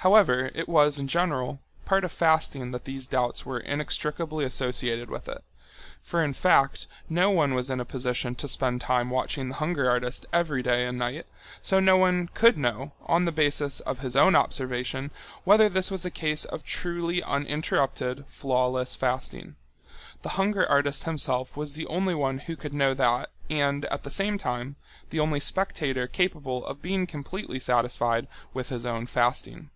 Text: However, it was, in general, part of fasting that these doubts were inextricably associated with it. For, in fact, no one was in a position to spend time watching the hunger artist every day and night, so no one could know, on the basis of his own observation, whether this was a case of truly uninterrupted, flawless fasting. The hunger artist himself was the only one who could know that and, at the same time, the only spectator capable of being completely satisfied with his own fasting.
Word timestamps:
However, 0.00 0.52
it 0.54 0.68
was, 0.68 1.00
in 1.00 1.08
general, 1.08 1.58
part 1.84 2.04
of 2.04 2.12
fasting 2.12 2.70
that 2.70 2.84
these 2.84 3.08
doubts 3.08 3.44
were 3.44 3.58
inextricably 3.58 4.44
associated 4.44 5.10
with 5.10 5.26
it. 5.26 5.42
For, 6.00 6.22
in 6.22 6.32
fact, 6.32 6.86
no 7.08 7.28
one 7.32 7.54
was 7.54 7.70
in 7.70 7.80
a 7.80 7.84
position 7.84 8.36
to 8.36 8.46
spend 8.46 8.80
time 8.80 9.10
watching 9.10 9.48
the 9.48 9.56
hunger 9.56 9.90
artist 9.90 10.24
every 10.32 10.62
day 10.62 10.86
and 10.86 10.96
night, 10.96 11.26
so 11.60 11.80
no 11.80 11.96
one 11.96 12.28
could 12.34 12.56
know, 12.56 12.92
on 13.04 13.24
the 13.24 13.32
basis 13.32 13.80
of 13.80 13.98
his 13.98 14.14
own 14.14 14.36
observation, 14.36 15.10
whether 15.42 15.68
this 15.68 15.90
was 15.90 16.04
a 16.04 16.10
case 16.12 16.44
of 16.44 16.62
truly 16.62 17.20
uninterrupted, 17.24 18.26
flawless 18.28 18.94
fasting. 18.94 19.56
The 20.22 20.28
hunger 20.38 20.64
artist 20.70 21.02
himself 21.02 21.56
was 21.56 21.74
the 21.74 21.86
only 21.88 22.14
one 22.14 22.38
who 22.38 22.54
could 22.54 22.74
know 22.74 22.94
that 22.94 23.28
and, 23.50 23.84
at 23.86 24.04
the 24.04 24.10
same 24.10 24.38
time, 24.38 24.76
the 25.10 25.18
only 25.18 25.40
spectator 25.40 26.06
capable 26.06 26.64
of 26.64 26.80
being 26.80 27.08
completely 27.08 27.58
satisfied 27.58 28.28
with 28.54 28.68
his 28.68 28.86
own 28.86 29.08
fasting. 29.08 29.70